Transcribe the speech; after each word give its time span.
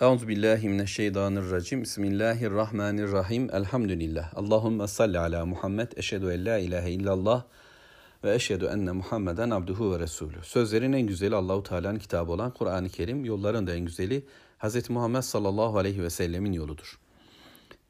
Euzu 0.00 0.28
billahi 0.28 0.68
mineşşeytanirracim. 0.68 1.82
Bismillahirrahmanirrahim. 1.82 3.50
Elhamdülillah. 3.52 4.34
Allahumme 4.34 4.86
salli 4.86 5.18
ala 5.18 5.46
Muhammed. 5.46 5.92
Eşhedü 5.96 6.30
en 6.30 6.44
la 6.44 6.58
ilahe 6.58 6.90
illallah 6.90 7.44
ve 8.24 8.34
eşhedü 8.34 8.64
enne 8.64 8.92
Muhammeden 8.92 9.50
abduhu 9.50 9.94
ve 9.94 9.98
resulü. 9.98 10.36
Sözlerin 10.42 10.92
en 10.92 11.06
güzeli 11.06 11.34
Allahu 11.34 11.62
Teala'nın 11.62 11.98
kitabı 11.98 12.32
olan 12.32 12.50
Kur'an-ı 12.50 12.88
Kerim, 12.88 13.24
yolların 13.24 13.66
da 13.66 13.74
en 13.74 13.84
güzeli 13.84 14.26
Hz. 14.58 14.90
Muhammed 14.90 15.22
sallallahu 15.22 15.78
aleyhi 15.78 16.02
ve 16.02 16.10
sellemin 16.10 16.52
yoludur. 16.52 16.98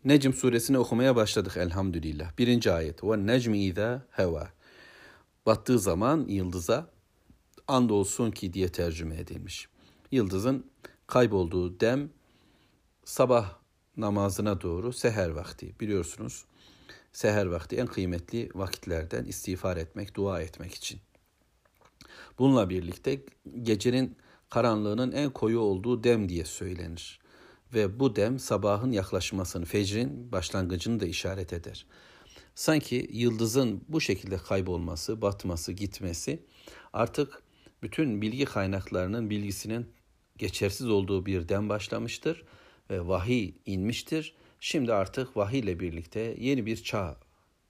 Necm 0.04 0.32
suresini 0.32 0.78
okumaya 0.78 1.16
başladık 1.16 1.56
elhamdülillah. 1.56 2.38
Birinci 2.38 2.72
ayet. 2.72 3.04
Ve 3.04 3.26
necmi 3.26 3.64
izâ 3.64 4.02
heva. 4.10 4.48
Battığı 5.46 5.78
zaman 5.78 6.26
yıldıza 6.28 6.86
andolsun 7.68 8.30
ki 8.30 8.52
diye 8.52 8.68
tercüme 8.68 9.16
edilmiş. 9.16 9.68
Yıldızın 10.12 10.70
kaybolduğu 11.10 11.80
dem 11.80 12.10
sabah 13.04 13.54
namazına 13.96 14.60
doğru 14.60 14.92
seher 14.92 15.28
vakti 15.28 15.74
biliyorsunuz. 15.80 16.44
Seher 17.12 17.46
vakti 17.46 17.76
en 17.76 17.86
kıymetli 17.86 18.48
vakitlerden 18.54 19.24
istiğfar 19.24 19.76
etmek, 19.76 20.14
dua 20.14 20.40
etmek 20.40 20.74
için. 20.74 21.00
Bununla 22.38 22.70
birlikte 22.70 23.20
gecenin 23.62 24.16
karanlığının 24.50 25.12
en 25.12 25.30
koyu 25.30 25.60
olduğu 25.60 26.04
dem 26.04 26.28
diye 26.28 26.44
söylenir. 26.44 27.20
Ve 27.74 28.00
bu 28.00 28.16
dem 28.16 28.38
sabahın 28.38 28.92
yaklaşmasını, 28.92 29.64
fecrin 29.64 30.32
başlangıcını 30.32 31.00
da 31.00 31.06
işaret 31.06 31.52
eder. 31.52 31.86
Sanki 32.54 33.08
yıldızın 33.12 33.84
bu 33.88 34.00
şekilde 34.00 34.36
kaybolması, 34.36 35.22
batması, 35.22 35.72
gitmesi 35.72 36.42
artık 36.92 37.42
bütün 37.82 38.22
bilgi 38.22 38.44
kaynaklarının 38.44 39.30
bilgisinin 39.30 39.86
geçersiz 40.40 40.88
olduğu 40.88 41.26
bir 41.26 41.48
dem 41.48 41.68
başlamıştır 41.68 42.44
ve 42.90 43.06
vahiy 43.06 43.54
inmiştir. 43.66 44.34
Şimdi 44.60 44.92
artık 44.92 45.36
vahiy 45.36 45.58
ile 45.58 45.80
birlikte 45.80 46.36
yeni 46.38 46.66
bir 46.66 46.82
çağ 46.82 47.16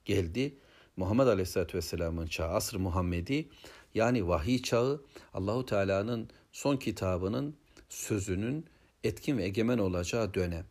geldi. 0.05 0.57
Muhammed 0.97 1.27
Aleyhisselatü 1.27 1.77
Vesselam'ın 1.77 2.27
çağı, 2.27 2.49
asr 2.49 2.75
Muhammedi 2.75 3.49
yani 3.93 4.27
vahiy 4.27 4.61
çağı 4.61 5.05
Allahu 5.33 5.65
Teala'nın 5.65 6.29
son 6.51 6.77
kitabının 6.77 7.55
sözünün 7.89 8.65
etkin 9.03 9.37
ve 9.37 9.43
egemen 9.43 9.77
olacağı 9.77 10.33
dönem. 10.33 10.65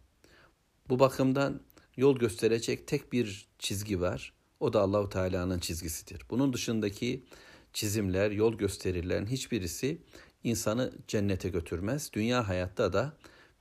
Bu 0.89 0.99
bakımdan 0.99 1.61
yol 1.97 2.19
gösterecek 2.19 2.87
tek 2.87 3.13
bir 3.13 3.49
çizgi 3.59 4.01
var. 4.01 4.33
O 4.61 4.73
da 4.73 4.81
Allahu 4.81 5.09
Teala'nın 5.09 5.59
çizgisidir. 5.59 6.23
Bunun 6.31 6.53
dışındaki 6.53 7.25
çizimler, 7.73 8.31
yol 8.31 8.55
gösterilerin 8.55 9.27
hiçbirisi 9.27 9.99
insanı 10.45 10.93
cennete 11.09 11.49
götürmez. 11.49 12.11
Dünya 12.13 12.49
hayatta 12.49 12.93
da 12.93 13.13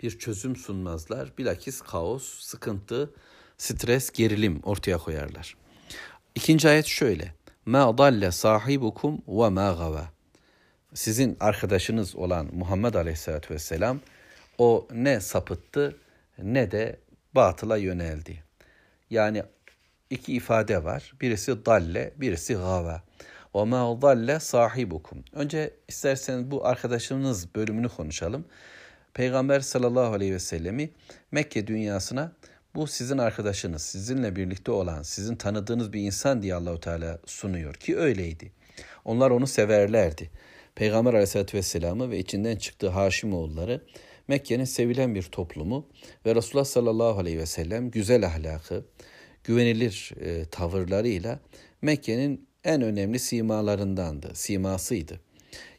bir 0.02 0.20
çözüm 0.20 0.56
sunmazlar. 0.56 1.38
Bilakis 1.38 1.82
kaos, 1.82 2.40
sıkıntı, 2.40 3.14
stres, 3.58 4.12
gerilim 4.12 4.60
ortaya 4.64 4.98
koyarlar. 4.98 5.56
İkinci 6.36 6.70
ayet 6.70 6.86
şöyle. 6.86 7.34
Ma 7.66 7.98
dalle 7.98 8.32
sahibukum 8.32 9.22
ve 9.28 9.50
ma 9.50 9.72
gava. 9.72 10.10
Sizin 10.94 11.38
arkadaşınız 11.40 12.16
olan 12.16 12.50
Muhammed 12.54 12.94
Aleyhisselatü 12.94 13.54
Vesselam 13.54 14.00
o 14.58 14.88
ne 14.94 15.20
sapıttı 15.20 15.98
ne 16.38 16.72
de 16.72 17.00
batıla 17.36 17.78
yöneldi. 17.78 18.44
Yani 19.10 19.44
iki 20.10 20.34
ifade 20.34 20.84
var. 20.84 21.14
Birisi 21.22 21.66
dalle, 21.66 22.14
birisi 22.18 22.54
gava. 22.54 23.02
Ve 23.56 23.64
ma 23.64 24.02
dalle 24.02 24.40
sahibukum. 24.40 25.24
Önce 25.34 25.74
isterseniz 25.88 26.52
bu 26.52 26.66
arkadaşınız 26.66 27.56
bölümünü 27.56 27.90
konuşalım. 27.90 28.46
Peygamber 29.14 29.60
sallallahu 29.60 30.14
aleyhi 30.14 30.34
ve 30.34 30.40
sellemi 30.40 30.90
Mekke 31.32 31.68
dünyasına 31.68 32.32
bu 32.76 32.88
sizin 32.88 33.18
arkadaşınız, 33.18 33.82
sizinle 33.82 34.36
birlikte 34.36 34.72
olan, 34.72 35.04
sizin 35.04 35.36
tanıdığınız 35.36 35.94
bir 35.94 36.02
insan 36.02 36.42
diye 36.42 36.56
Allahu 36.56 36.80
Teala 36.80 37.20
sunuyor 37.26 37.74
ki 37.74 37.98
öyleydi. 37.98 38.52
Onlar 39.06 39.32
onu 39.32 39.48
severlerdi. 39.48 40.30
Peygamber 40.76 41.14
Aleyhisselatü 41.14 41.58
Vesselam'ı 41.58 42.12
ve 42.12 42.20
içinden 42.20 42.56
çıktığı 42.56 42.90
Haşimoğulları 42.90 43.82
Mekke'nin 44.28 44.64
sevilen 44.64 45.16
bir 45.16 45.24
toplumu 45.24 45.88
ve 46.26 46.36
Resulullah 46.36 46.66
sallallahu 46.66 47.20
aleyhi 47.20 47.38
ve 47.38 47.46
sellem 47.46 47.92
güzel 47.92 48.26
ahlakı, 48.26 48.86
güvenilir 49.44 50.12
e, 50.22 50.46
tavırlarıyla 50.46 51.40
Mekke'nin 51.82 52.49
en 52.64 52.82
önemli 52.82 53.20
simalarındandı, 53.20 54.32
simasıydı. 54.34 55.20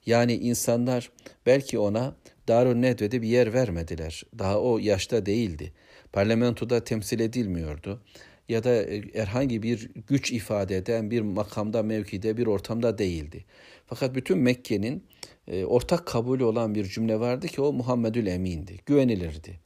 Yani 0.07 0.35
insanlar 0.35 1.11
belki 1.47 1.79
ona 1.79 2.17
Darun 2.49 2.83
Nedve'de 2.83 3.23
bir 3.23 3.29
yer 3.29 3.53
vermediler. 3.53 4.23
Daha 4.39 4.61
o 4.61 4.79
yaşta 4.79 5.27
değildi. 5.27 5.73
Parlamentoda 6.13 6.85
temsil 6.85 7.21
edilmiyordu. 7.21 8.03
Ya 8.49 8.65
da 8.65 8.75
e, 8.75 9.03
herhangi 9.15 9.63
bir 9.63 9.91
güç 10.07 10.33
ifade 10.33 10.77
eden 10.77 11.11
bir 11.11 11.21
makamda, 11.21 11.83
mevkide, 11.83 12.37
bir 12.37 12.47
ortamda 12.47 12.99
değildi. 12.99 13.45
Fakat 13.87 14.15
bütün 14.15 14.39
Mekke'nin 14.39 15.05
e, 15.49 15.65
ortak 15.65 16.07
kabulü 16.07 16.45
olan 16.45 16.75
bir 16.75 16.85
cümle 16.85 17.21
vardı 17.21 17.49
ki 17.49 17.61
o 17.61 17.73
Muhammedül 17.73 18.27
Emin'di, 18.27 18.77
güvenilirdi. 18.87 19.61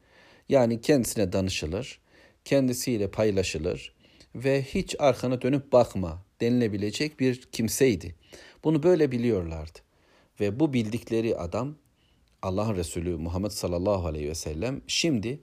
Yani 0.49 0.81
kendisine 0.81 1.33
danışılır, 1.33 2.01
kendisiyle 2.45 3.11
paylaşılır 3.11 3.95
ve 4.35 4.63
hiç 4.63 4.97
arkana 4.99 5.43
dönüp 5.43 5.73
bakma 5.73 6.24
denilebilecek 6.41 7.21
bir 7.21 7.43
kimseydi. 7.43 8.15
Bunu 8.65 8.83
böyle 8.83 9.13
biliyorlardı. 9.13 9.79
Ve 10.41 10.61
bu 10.61 10.73
bildikleri 10.73 11.37
adam 11.37 11.75
Allah'ın 12.43 12.77
Resulü 12.77 13.17
Muhammed 13.17 13.51
sallallahu 13.51 14.07
aleyhi 14.07 14.29
ve 14.29 14.35
sellem 14.35 14.83
şimdi 14.87 15.41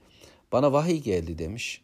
bana 0.52 0.74
vahiy 0.74 1.00
geldi 1.00 1.38
demiş 1.38 1.82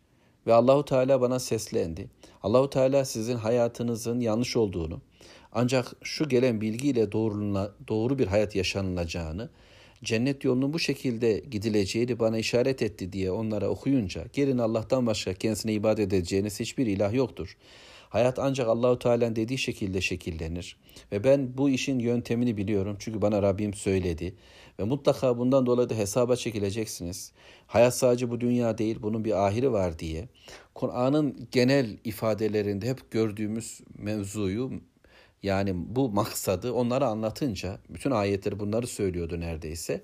ve 0.48 0.54
Allahu 0.54 0.86
Teala 0.86 1.22
bana 1.22 1.40
seslendi. 1.40 2.08
Allahu 2.44 2.70
Teala 2.70 3.06
sizin 3.06 3.38
hayatınızın 3.38 4.20
yanlış 4.20 4.58
olduğunu 4.58 5.02
ancak 5.52 5.96
şu 6.04 6.30
gelen 6.30 6.62
bilgiyle 6.62 7.12
doğru, 7.12 7.72
doğru 7.88 8.20
bir 8.20 8.28
hayat 8.28 8.56
yaşanılacağını, 8.56 9.50
cennet 10.04 10.44
yolunun 10.44 10.74
bu 10.74 10.80
şekilde 10.80 11.40
gidileceğini 11.40 12.20
bana 12.20 12.38
işaret 12.38 12.82
etti 12.82 13.14
diye 13.14 13.32
onlara 13.32 13.70
okuyunca 13.70 14.26
gelin 14.34 14.58
Allah'tan 14.58 15.08
başka 15.08 15.34
kendisine 15.34 15.74
ibadet 15.74 16.14
edeceğiniz 16.14 16.60
hiçbir 16.60 16.88
ilah 16.88 17.14
yoktur. 17.14 17.58
Hayat 18.10 18.40
ancak 18.40 18.68
Allahu 18.68 19.00
Teala'nın 19.00 19.36
dediği 19.36 19.58
şekilde 19.58 20.02
şekillenir. 20.02 20.78
Ve 21.12 21.24
ben 21.24 21.58
bu 21.58 21.70
işin 21.70 22.00
yöntemini 22.00 22.58
biliyorum 22.58 22.96
çünkü 23.00 23.22
bana 23.22 23.42
Rabbim 23.42 23.74
söyledi. 23.74 24.36
Ve 24.80 24.84
mutlaka 24.84 25.38
bundan 25.38 25.66
dolayı 25.66 25.90
da 25.90 25.96
hesaba 25.96 26.36
çekileceksiniz. 26.36 27.32
Hayat 27.68 27.98
sadece 27.98 28.30
bu 28.30 28.42
dünya 28.42 28.78
değil, 28.78 28.98
bunun 29.02 29.26
bir 29.26 29.48
ahiri 29.48 29.72
var 29.72 30.00
diye. 30.00 30.28
Kur'an'ın 30.76 31.48
genel 31.52 31.98
ifadelerinde 32.04 32.90
hep 32.90 33.12
gördüğümüz 33.12 33.82
mevzuyu 33.98 34.72
yani 35.44 35.74
bu 35.76 36.10
maksadı 36.10 36.74
onlara 36.74 37.08
anlatınca, 37.08 37.80
bütün 37.90 38.12
ayetleri 38.12 38.60
bunları 38.60 38.88
söylüyordu 38.88 39.40
neredeyse. 39.40 40.04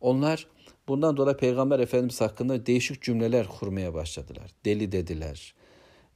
Onlar 0.00 0.46
bundan 0.88 1.16
dolayı 1.16 1.36
Peygamber 1.36 1.78
Efendimiz 1.78 2.20
hakkında 2.20 2.66
değişik 2.66 3.02
cümleler 3.02 3.46
kurmaya 3.46 3.94
başladılar. 3.94 4.50
Deli 4.64 4.92
dediler, 4.92 5.54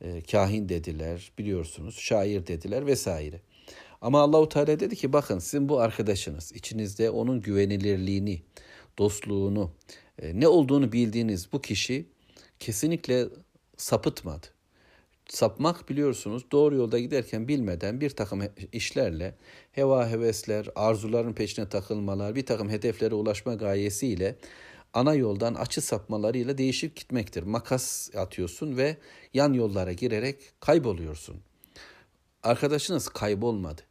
e, 0.00 0.22
kahin 0.22 0.68
dediler 0.68 1.32
biliyorsunuz, 1.38 1.98
şair 1.98 2.46
dediler 2.46 2.86
vesaire. 2.86 3.40
Ama 4.00 4.20
Allahu 4.20 4.48
Teala 4.48 4.80
dedi 4.80 4.96
ki 4.96 5.12
bakın 5.12 5.38
sizin 5.38 5.68
bu 5.68 5.80
arkadaşınız 5.80 6.52
içinizde 6.52 7.10
onun 7.10 7.40
güvenilirliğini, 7.40 8.42
dostluğunu, 8.98 9.70
e, 10.22 10.40
ne 10.40 10.48
olduğunu 10.48 10.92
bildiğiniz 10.92 11.52
bu 11.52 11.60
kişi 11.60 12.06
kesinlikle 12.60 13.26
sapıtmadı. 13.76 14.46
Sapmak 15.28 15.88
biliyorsunuz 15.88 16.42
doğru 16.52 16.74
yolda 16.76 16.98
giderken 16.98 17.48
bilmeden 17.48 18.00
bir 18.00 18.10
takım 18.10 18.42
işlerle, 18.72 19.34
heva 19.72 20.10
hevesler, 20.10 20.66
arzuların 20.74 21.32
peşine 21.32 21.68
takılmalar, 21.68 22.34
bir 22.34 22.46
takım 22.46 22.70
hedeflere 22.70 23.14
ulaşma 23.14 23.54
gayesiyle 23.54 24.36
ana 24.93 25.13
yoldan 25.13 25.53
açı 25.53 25.81
sapmalarıyla 25.81 26.57
değişip 26.57 26.95
gitmektir. 26.95 27.43
Makas 27.43 28.15
atıyorsun 28.15 28.77
ve 28.77 28.97
yan 29.33 29.53
yollara 29.53 29.93
girerek 29.93 30.41
kayboluyorsun. 30.59 31.41
Arkadaşınız 32.43 33.09
kaybolmadı. 33.09 33.81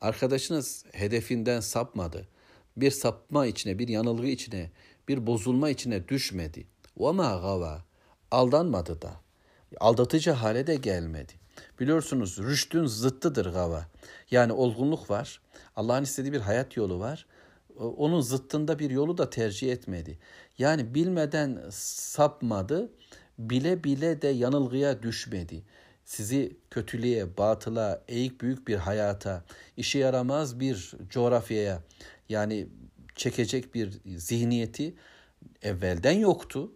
Arkadaşınız 0.00 0.84
hedefinden 0.92 1.60
sapmadı. 1.60 2.28
Bir 2.76 2.90
sapma 2.90 3.46
içine, 3.46 3.78
bir 3.78 3.88
yanılgı 3.88 4.26
içine, 4.26 4.70
bir 5.08 5.26
bozulma 5.26 5.70
içine 5.70 6.08
düşmedi. 6.08 6.66
وَمَا 6.98 7.40
غَوَى 7.42 7.78
Aldanmadı 8.30 9.02
da. 9.02 9.20
Aldatıcı 9.80 10.30
hale 10.30 10.66
de 10.66 10.74
gelmedi. 10.74 11.32
Biliyorsunuz 11.80 12.38
rüştün 12.38 12.86
zıttıdır 12.86 13.52
gava. 13.52 13.86
Yani 14.30 14.52
olgunluk 14.52 15.10
var. 15.10 15.40
Allah'ın 15.76 16.02
istediği 16.02 16.32
bir 16.32 16.40
hayat 16.40 16.76
yolu 16.76 17.00
var 17.00 17.26
onun 17.77 18.21
zıttında 18.21 18.79
bir 18.79 18.89
yolu 18.89 19.17
da 19.17 19.29
tercih 19.29 19.71
etmedi. 19.71 20.19
Yani 20.57 20.95
bilmeden 20.95 21.61
sapmadı, 21.71 22.91
bile 23.39 23.83
bile 23.83 24.21
de 24.21 24.27
yanılgıya 24.27 25.03
düşmedi. 25.03 25.63
Sizi 26.05 26.57
kötülüğe, 26.71 27.37
batıla, 27.37 28.03
eğik 28.07 28.41
büyük 28.41 28.67
bir 28.67 28.75
hayata, 28.75 29.43
işe 29.77 29.99
yaramaz 29.99 30.59
bir 30.59 30.91
coğrafyaya 31.09 31.81
yani 32.29 32.67
çekecek 33.15 33.75
bir 33.75 33.91
zihniyeti 34.17 34.93
evvelden 35.61 36.19
yoktu. 36.19 36.71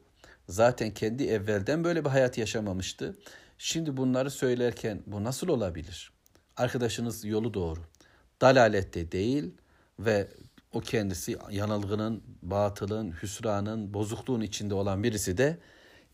Zaten 0.49 0.93
kendi 0.93 1.23
evvelden 1.23 1.83
böyle 1.83 2.05
bir 2.05 2.09
hayat 2.09 2.37
yaşamamıştı. 2.37 3.17
Şimdi 3.57 3.97
bunları 3.97 4.31
söylerken 4.31 5.03
bu 5.07 5.23
nasıl 5.23 5.47
olabilir? 5.47 6.11
Arkadaşınız 6.57 7.25
yolu 7.25 7.53
doğru. 7.53 7.79
Dalalette 8.41 9.11
değil 9.11 9.51
ve 9.99 10.27
o 10.74 10.80
kendisi 10.80 11.38
yanılgının, 11.50 12.22
batılın, 12.42 13.14
hüsranın, 13.22 13.94
bozukluğun 13.94 14.40
içinde 14.40 14.74
olan 14.74 15.02
birisi 15.02 15.38
de 15.38 15.58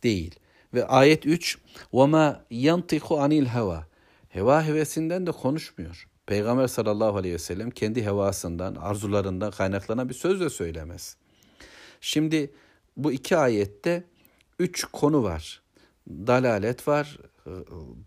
değil. 0.02 0.34
Ve 0.75 0.87
ayet 0.87 1.26
3 1.26 1.58
وَمَا 1.93 2.37
يَنْطِقُ 2.50 3.00
عَنِ 3.00 3.46
الْهَوَى 3.46 3.82
Heva 4.28 4.64
hevesinden 4.64 5.26
de 5.26 5.32
konuşmuyor. 5.32 6.08
Peygamber 6.26 6.67
sallallahu 6.67 7.17
aleyhi 7.17 7.34
ve 7.34 7.38
sellem 7.38 7.70
kendi 7.70 8.05
hevasından, 8.05 8.75
arzularından 8.75 9.50
kaynaklanan 9.50 10.08
bir 10.08 10.14
söz 10.14 10.40
de 10.40 10.50
söylemez. 10.50 11.17
Şimdi 12.00 12.52
bu 12.96 13.12
iki 13.12 13.37
ayette 13.37 14.05
üç 14.58 14.84
konu 14.84 15.23
var. 15.23 15.62
Dalalet 16.08 16.88
var, 16.88 17.19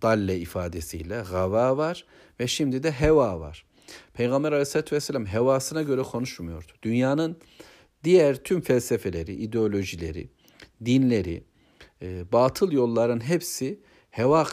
dalle 0.01 0.37
ifadesiyle, 0.39 1.23
gava 1.31 1.77
var 1.77 2.05
ve 2.39 2.47
şimdi 2.47 2.83
de 2.83 2.91
heva 2.91 3.39
var. 3.39 3.65
Peygamber 4.14 4.52
aleyhissalatü 4.52 4.96
vesselam 4.96 5.26
hevasına 5.26 5.82
göre 5.82 6.02
konuşmuyordu. 6.02 6.72
Dünyanın 6.82 7.36
diğer 8.04 8.36
tüm 8.36 8.60
felsefeleri, 8.60 9.34
ideolojileri, 9.34 10.28
dinleri, 10.84 11.44
e, 12.02 12.32
batıl 12.32 12.72
yolların 12.72 13.20
hepsi 13.20 13.80
heva 14.10 14.46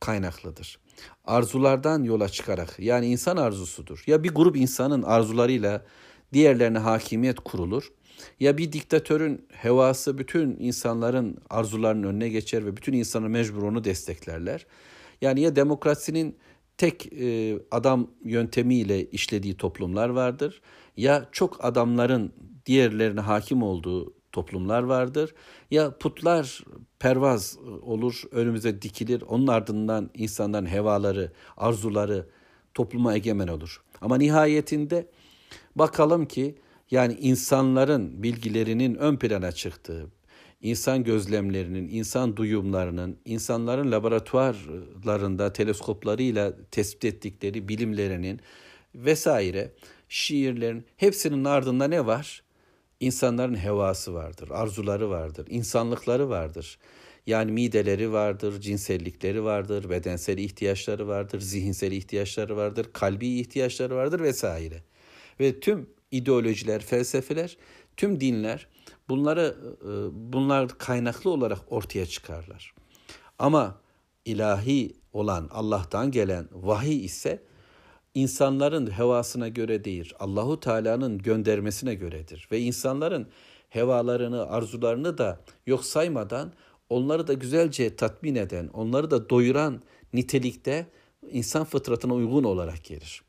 kaynaklıdır. 0.00 0.78
Arzulardan 1.24 2.02
yola 2.02 2.28
çıkarak 2.28 2.78
yani 2.78 3.06
insan 3.06 3.36
arzusudur. 3.36 4.04
Ya 4.06 4.24
bir 4.24 4.34
grup 4.34 4.56
insanın 4.56 5.02
arzularıyla 5.02 5.84
diğerlerine 6.32 6.78
hakimiyet 6.78 7.40
kurulur 7.40 7.92
ya 8.40 8.58
bir 8.58 8.72
diktatörün 8.72 9.46
hevası 9.48 10.18
bütün 10.18 10.56
insanların 10.58 11.38
arzularının 11.50 12.08
önüne 12.08 12.28
geçer 12.28 12.66
ve 12.66 12.76
bütün 12.76 12.92
insanı 12.92 13.28
mecbur 13.28 13.62
onu 13.62 13.84
desteklerler. 13.84 14.66
Yani 15.20 15.40
ya 15.40 15.56
demokrasinin 15.56 16.36
tek 16.78 17.12
e, 17.12 17.58
adam 17.70 18.10
yöntemiyle 18.24 19.10
işlediği 19.10 19.56
toplumlar 19.56 20.08
vardır 20.08 20.60
ya 20.96 21.28
çok 21.32 21.64
adamların 21.64 22.32
diğerlerine 22.66 23.20
hakim 23.20 23.62
olduğu 23.62 24.14
toplumlar 24.32 24.82
vardır. 24.82 25.34
Ya 25.70 25.98
putlar 25.98 26.64
pervaz 26.98 27.58
olur, 27.82 28.22
önümüze 28.30 28.82
dikilir. 28.82 29.22
Onun 29.22 29.46
ardından 29.46 30.10
insanların 30.14 30.66
hevaları, 30.66 31.32
arzuları 31.56 32.26
topluma 32.74 33.14
egemen 33.14 33.48
olur. 33.48 33.82
Ama 34.00 34.16
nihayetinde 34.16 35.06
bakalım 35.76 36.26
ki 36.26 36.54
yani 36.90 37.14
insanların 37.14 38.22
bilgilerinin 38.22 38.94
ön 38.94 39.16
plana 39.16 39.52
çıktığı, 39.52 40.06
insan 40.64 41.04
gözlemlerinin, 41.04 41.88
insan 41.88 42.36
duyumlarının, 42.36 43.18
insanların 43.24 43.92
laboratuvarlarında 43.92 45.52
teleskoplarıyla 45.52 46.52
tespit 46.70 47.04
ettikleri 47.04 47.68
bilimlerinin 47.68 48.40
vesaire 48.94 49.72
şiirlerin 50.08 50.84
hepsinin 50.96 51.44
ardında 51.44 51.88
ne 51.88 52.06
var? 52.06 52.42
İnsanların 53.00 53.54
hevası 53.54 54.14
vardır, 54.14 54.48
arzuları 54.50 55.10
vardır, 55.10 55.46
insanlıkları 55.50 56.28
vardır. 56.28 56.78
Yani 57.26 57.52
mideleri 57.52 58.12
vardır, 58.12 58.60
cinsellikleri 58.60 59.44
vardır, 59.44 59.90
bedensel 59.90 60.38
ihtiyaçları 60.38 61.08
vardır, 61.08 61.40
zihinsel 61.40 61.92
ihtiyaçları 61.92 62.56
vardır, 62.56 62.86
kalbi 62.92 63.28
ihtiyaçları 63.28 63.96
vardır 63.96 64.20
vesaire. 64.20 64.82
Ve 65.40 65.60
tüm 65.60 65.90
ideolojiler, 66.10 66.82
felsefeler, 66.82 67.56
tüm 67.96 68.20
dinler 68.20 68.68
bunları 69.08 69.56
e, 69.82 69.88
bunlar 70.32 70.78
kaynaklı 70.78 71.30
olarak 71.30 71.58
ortaya 71.70 72.06
çıkarlar. 72.06 72.74
Ama 73.38 73.80
ilahi 74.24 74.96
olan 75.12 75.48
Allah'tan 75.52 76.10
gelen 76.10 76.48
vahiy 76.52 77.04
ise 77.04 77.42
insanların 78.14 78.90
hevasına 78.90 79.48
göre 79.48 79.84
değil, 79.84 80.14
Allahu 80.20 80.60
Teala'nın 80.60 81.18
göndermesine 81.18 81.94
göredir 81.94 82.48
ve 82.52 82.60
insanların 82.60 83.28
hevalarını, 83.68 84.46
arzularını 84.46 85.18
da 85.18 85.40
yok 85.66 85.84
saymadan 85.84 86.52
onları 86.88 87.26
da 87.26 87.32
güzelce 87.32 87.96
tatmin 87.96 88.34
eden, 88.34 88.68
onları 88.68 89.10
da 89.10 89.30
doyuran 89.30 89.82
nitelikte 90.12 90.86
insan 91.30 91.64
fıtratına 91.64 92.14
uygun 92.14 92.44
olarak 92.44 92.84
gelir. 92.84 93.22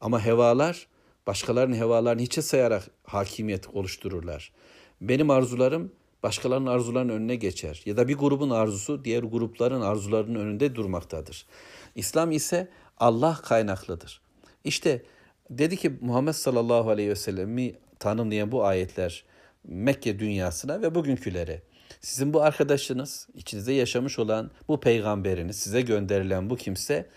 Ama 0.00 0.24
hevalar 0.24 0.86
başkalarının 1.26 1.76
hevalarını 1.76 2.22
hiçe 2.22 2.42
sayarak 2.42 2.90
hakimiyet 3.04 3.68
oluştururlar. 3.68 4.52
Benim 5.00 5.30
arzularım 5.30 5.92
başkalarının 6.22 6.70
arzularının 6.70 7.12
önüne 7.12 7.36
geçer 7.36 7.82
ya 7.86 7.96
da 7.96 8.08
bir 8.08 8.14
grubun 8.14 8.50
arzusu 8.50 9.04
diğer 9.04 9.22
grupların 9.22 9.80
arzularının 9.80 10.38
önünde 10.38 10.74
durmaktadır. 10.74 11.46
İslam 11.94 12.32
ise 12.32 12.68
Allah 12.98 13.38
kaynaklıdır. 13.42 14.20
İşte 14.64 15.02
dedi 15.50 15.76
ki 15.76 15.92
Muhammed 16.00 16.32
sallallahu 16.32 16.90
aleyhi 16.90 17.10
ve 17.10 17.16
sellemi 17.16 17.74
tanımlayan 17.98 18.52
bu 18.52 18.64
ayetler 18.64 19.24
Mekke 19.64 20.18
dünyasına 20.18 20.82
ve 20.82 20.94
bugünkülere. 20.94 21.62
Sizin 22.00 22.34
bu 22.34 22.42
arkadaşınız, 22.42 23.28
içinizde 23.34 23.72
yaşamış 23.72 24.18
olan 24.18 24.50
bu 24.68 24.80
peygamberiniz, 24.80 25.56
size 25.56 25.80
gönderilen 25.80 26.50
bu 26.50 26.56
kimse 26.56 27.08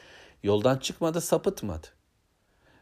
yoldan 0.43 0.77
çıkmadı, 0.77 1.21
sapıtmadı. 1.21 1.87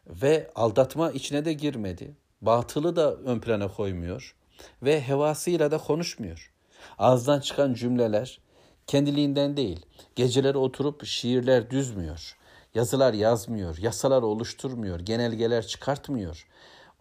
Ve 0.08 0.50
aldatma 0.56 1.12
içine 1.12 1.46
de 1.46 1.54
girmedi. 1.54 2.16
Batılı 2.42 2.96
da 2.96 3.16
ön 3.16 3.40
plana 3.40 3.68
koymuyor 3.68 4.36
ve 4.84 5.02
hevasıyla 5.02 5.72
da 5.72 5.78
konuşmuyor. 5.78 6.54
Ağızdan 6.98 7.40
çıkan 7.40 7.74
cümleler 7.74 8.40
kendiliğinden 8.88 9.58
değil. 9.58 9.86
Geceleri 10.16 10.58
oturup 10.58 11.06
şiirler 11.06 11.70
düzmüyor. 11.70 12.38
Yazılar 12.76 13.14
yazmıyor, 13.14 13.78
yasalar 13.78 14.22
oluşturmuyor, 14.22 15.00
genelgeler 15.00 15.68
çıkartmıyor. 15.68 16.48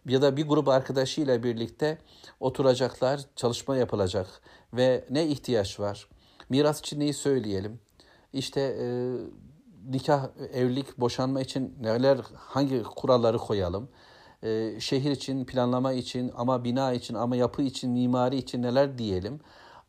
Ya 0.07 0.23
da 0.23 0.37
bir 0.37 0.49
grup 0.49 0.69
arkadaşıyla 0.69 1.43
birlikte 1.43 1.99
oturacaklar, 2.41 3.21
çalışma 3.37 3.77
yapılacak 3.77 4.27
ve 4.73 5.05
ne 5.11 5.27
ihtiyaç 5.27 5.81
var? 5.81 6.09
Miras 6.49 6.81
için 6.81 7.01
neyi 7.01 7.15
söyleyelim? 7.15 7.81
İşte 8.33 8.61
e, 8.61 8.87
nikah, 9.91 10.29
evlilik, 10.53 10.99
boşanma 10.99 11.41
için 11.41 11.75
neler, 11.81 12.19
hangi 12.35 12.83
kuralları 12.83 13.39
koyalım? 13.39 13.89
E, 14.45 14.81
şehir 14.81 15.11
için, 15.11 15.45
planlama 15.45 15.93
için, 15.93 16.33
ama 16.37 16.65
bina 16.65 16.93
için, 16.93 17.15
ama 17.15 17.37
yapı 17.37 17.63
için, 17.63 17.91
mimari 17.91 18.37
için 18.37 18.63
neler 18.63 18.99
diyelim? 18.99 19.41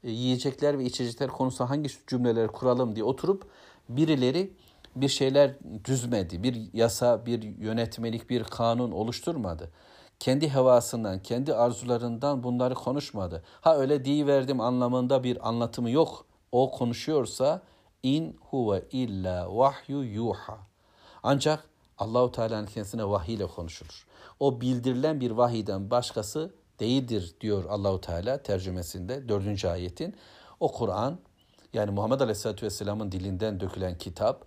E, 0.04 0.12
yiyecekler 0.12 0.80
ve 0.80 0.84
içecekler 0.86 1.30
konusunda 1.30 1.70
hangi 1.70 1.90
cümleler 2.08 2.48
kuralım 2.48 2.96
diye 2.96 3.06
oturup 3.06 3.48
birileri 3.90 4.52
bir 4.96 5.08
şeyler 5.08 5.52
düzmedi. 5.86 6.44
Bir 6.44 6.74
yasa, 6.74 7.26
bir 7.26 7.44
yönetmelik, 7.58 8.30
bir 8.30 8.44
kanun 8.44 8.92
oluşturmadı. 8.92 9.72
Kendi 10.20 10.50
hevasından, 10.50 11.20
kendi 11.20 11.54
arzularından 11.54 12.44
bunları 12.44 12.74
konuşmadı. 12.74 13.44
Ha 13.62 13.78
öyle 13.78 14.28
verdim 14.28 14.62
anlamında 14.62 15.24
bir 15.24 15.48
anlatımı 15.50 15.90
yok. 15.90 16.26
O 16.52 16.72
konuşuyorsa 16.72 17.62
in 18.04 18.38
huve 18.50 18.84
illa 18.92 19.58
vahyu 19.58 20.02
yuha. 20.02 20.58
Ancak 21.24 21.70
Allahu 21.98 22.32
Teala'nın 22.32 22.66
kendisine 22.66 23.06
vahiy 23.06 23.36
ile 23.36 23.48
konuşulur. 23.48 24.08
O 24.40 24.62
bildirilen 24.62 25.22
bir 25.22 25.32
vahiyden 25.32 25.92
başkası 25.92 26.56
değildir 26.80 27.36
diyor 27.42 27.66
Allahu 27.66 28.02
Teala 28.02 28.44
tercümesinde 28.44 29.30
dördüncü 29.30 29.68
ayetin. 29.68 30.16
O 30.60 30.72
Kur'an 30.72 31.20
yani 31.74 31.92
Muhammed 31.92 32.20
Aleyhisselatü 32.20 32.66
Vesselam'ın 32.66 33.12
dilinden 33.12 33.60
dökülen 33.60 33.98
kitap 33.98 34.46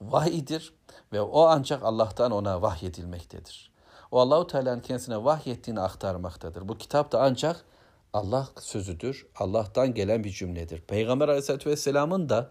vahiydir 0.00 0.74
ve 1.12 1.20
o 1.20 1.42
ancak 1.42 1.82
Allah'tan 1.82 2.30
ona 2.30 2.62
vahyedilmektedir. 2.62 3.72
O 4.10 4.20
Allahu 4.20 4.46
Teala'nın 4.46 4.80
kendisine 4.80 5.24
vahyettiğini 5.24 5.80
aktarmaktadır. 5.80 6.68
Bu 6.68 6.78
kitap 6.78 7.12
da 7.12 7.22
ancak 7.22 7.64
Allah 8.12 8.48
sözüdür. 8.60 9.26
Allah'tan 9.36 9.94
gelen 9.94 10.24
bir 10.24 10.30
cümledir. 10.30 10.80
Peygamber 10.80 11.28
Aleyhisselatü 11.28 11.70
Vesselam'ın 11.70 12.28
da 12.28 12.50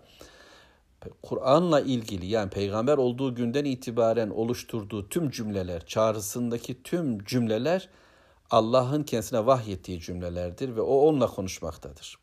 Kur'an'la 1.24 1.82
ilgili 1.82 2.26
yani 2.26 2.50
peygamber 2.50 2.98
olduğu 2.98 3.36
günden 3.36 3.66
itibaren 3.66 4.30
oluşturduğu 4.30 5.10
tüm 5.10 5.30
cümleler, 5.30 5.86
çağrısındaki 5.86 6.84
tüm 6.84 7.24
cümleler 7.24 7.90
Allah'ın 8.50 9.04
kendisine 9.04 9.46
vahyettiği 9.46 10.00
cümlelerdir 10.00 10.76
ve 10.76 10.82
o 10.82 10.96
onunla 10.96 11.28
konuşmaktadır. 11.28 12.18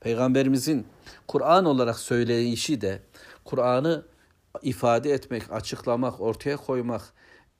Peygamberimizin 0.00 0.86
Kur'an 1.28 1.64
olarak 1.64 1.98
söyleyişi 1.98 2.80
de 2.80 3.02
Kur'an'ı 3.44 4.04
ifade 4.62 5.10
etmek, 5.10 5.52
açıklamak, 5.52 6.20
ortaya 6.20 6.56
koymak, 6.56 7.12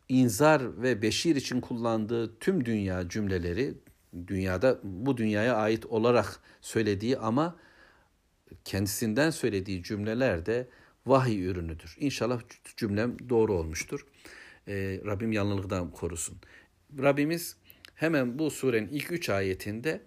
inzar 0.09 0.83
ve 0.83 1.03
beşir 1.03 1.37
için 1.37 1.61
kullandığı 1.61 2.39
tüm 2.39 2.65
dünya 2.65 3.09
cümleleri 3.09 3.75
dünyada 4.27 4.79
bu 4.83 5.17
dünyaya 5.17 5.57
ait 5.57 5.87
olarak 5.87 6.41
söylediği 6.61 7.19
ama 7.19 7.57
kendisinden 8.65 9.31
söylediği 9.31 9.83
cümleler 9.83 10.47
de 10.47 10.69
vahiy 11.07 11.45
ürünüdür. 11.45 11.97
İnşallah 12.01 12.41
cümlem 12.77 13.17
doğru 13.29 13.55
olmuştur. 13.55 14.07
Ee, 14.69 15.01
Rabbim 15.07 15.33
yanlılıktan 15.33 15.91
korusun. 15.91 16.39
Rabbimiz 16.99 17.57
hemen 17.95 18.39
bu 18.39 18.51
surenin 18.51 18.89
ilk 18.89 19.13
üç 19.13 19.29
ayetinde 19.29 20.03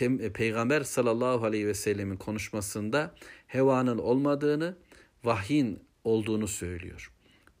e, 0.00 0.32
Peygamber 0.32 0.82
sallallahu 0.82 1.44
aleyhi 1.44 1.66
ve 1.66 1.74
sellemin 1.74 2.16
konuşmasında 2.16 3.14
hevanın 3.46 3.98
olmadığını, 3.98 4.76
vahyin 5.24 5.78
olduğunu 6.04 6.48
söylüyor. 6.48 7.12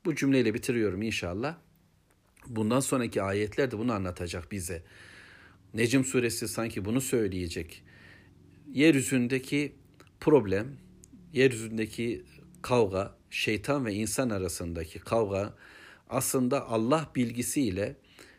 Bu 0.04 0.14
cümleyle 0.14 0.54
bitiriyorum 0.54 1.02
inşallah. 1.02 1.56
Bundan 2.46 2.80
sonraki 2.80 3.22
ayetler 3.22 3.70
de 3.70 3.78
bunu 3.78 3.92
anlatacak 3.92 4.52
bize. 4.52 4.82
Necm 5.74 6.02
suresi 6.02 6.48
sanki 6.48 6.84
bunu 6.84 7.00
söyleyecek. 7.00 7.82
Yeryüzündeki 8.76 9.72
problem, 10.20 10.66
yeryüzündeki 11.32 12.24
kavga, 12.62 13.16
şeytan 13.30 13.86
ve 13.86 13.94
insan 13.94 14.30
arasındaki 14.30 14.98
kavga 14.98 15.54
aslında 16.10 16.68
Allah 16.68 17.10
bilgisiyle 17.16 17.96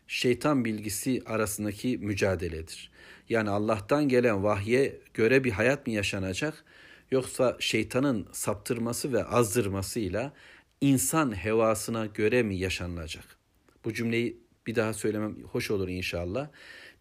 şeytan 0.07 0.65
bilgisi 0.65 1.21
arasındaki 1.25 1.97
mücadeledir. 1.97 2.91
Yani 3.29 3.49
Allah'tan 3.49 4.09
gelen 4.09 4.43
vahye 4.43 4.99
göre 5.13 5.43
bir 5.43 5.51
hayat 5.51 5.87
mı 5.87 5.93
yaşanacak 5.93 6.65
yoksa 7.11 7.57
şeytanın 7.59 8.27
saptırması 8.31 9.13
ve 9.13 9.23
azdırmasıyla 9.23 10.33
insan 10.81 11.37
hevasına 11.43 12.05
göre 12.05 12.43
mi 12.43 12.57
yaşanılacak? 12.57 13.37
Bu 13.85 13.93
cümleyi 13.93 14.37
bir 14.67 14.75
daha 14.75 14.93
söylemem 14.93 15.35
hoş 15.43 15.71
olur 15.71 15.87
inşallah. 15.87 16.49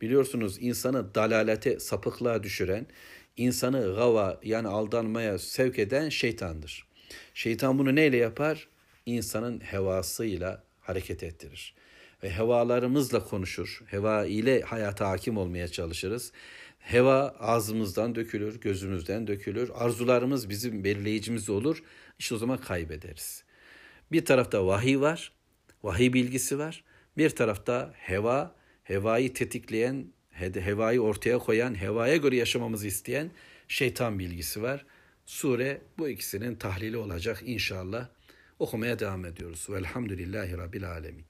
Biliyorsunuz 0.01 0.57
insanı 0.61 1.15
dalalete, 1.15 1.81
sapıklığa 1.81 2.43
düşüren, 2.43 2.87
insanı 3.37 3.95
gava 3.95 4.41
yani 4.43 4.69
aldanmaya 4.69 5.39
sevk 5.39 5.79
eden 5.79 6.09
şeytandır. 6.09 6.87
Şeytan 7.35 7.79
bunu 7.79 7.95
neyle 7.95 8.17
yapar? 8.17 8.69
İnsanın 9.07 9.61
hevasıyla 9.61 10.65
hareket 10.81 11.23
ettirir. 11.23 11.75
Ve 12.23 12.31
hevalarımızla 12.31 13.25
konuşur. 13.25 13.83
Heva 13.87 14.27
ile 14.27 14.61
hayata 14.61 15.09
hakim 15.09 15.37
olmaya 15.37 15.69
çalışırız. 15.69 16.33
Heva 16.79 17.37
ağzımızdan 17.39 18.15
dökülür, 18.15 18.61
gözümüzden 18.61 19.27
dökülür. 19.27 19.71
Arzularımız 19.75 20.49
bizim 20.49 20.85
belirleyicimiz 20.85 21.51
olur. 21.51 21.83
İşte 22.19 22.35
o 22.35 22.39
zaman 22.39 22.59
kaybederiz. 22.59 23.45
Bir 24.13 24.25
tarafta 24.25 24.67
vahiy 24.67 25.01
var, 25.01 25.33
vahiy 25.83 26.13
bilgisi 26.13 26.59
var. 26.59 26.85
Bir 27.17 27.31
tarafta 27.31 27.93
heva, 27.95 28.55
hevayı 28.83 29.35
tetikleyen, 29.35 30.13
hevayı 30.41 31.01
ortaya 31.01 31.39
koyan, 31.39 31.81
hevaya 31.81 32.17
göre 32.17 32.37
yaşamamızı 32.37 32.87
isteyen 32.87 33.31
şeytan 33.69 34.19
bilgisi 34.19 34.63
var. 34.63 34.87
Sure 35.27 35.81
bu 35.99 36.09
ikisinin 36.09 36.55
tahlili 36.55 36.97
olacak 36.97 37.43
inşallah. 37.45 38.09
Okumaya 38.59 38.99
devam 38.99 39.25
ediyoruz. 39.25 39.67
Velhamdülillahi 39.71 40.59
Rabbil 40.59 40.91
Alemin. 40.91 41.25